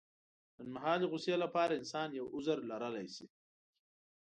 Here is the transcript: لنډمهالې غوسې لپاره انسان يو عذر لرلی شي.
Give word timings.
لنډمهالې 0.57 1.05
غوسې 1.11 1.35
لپاره 1.43 1.73
انسان 1.79 2.07
يو 2.19 2.25
عذر 2.35 2.57
لرلی 2.71 3.07
شي. 3.15 3.25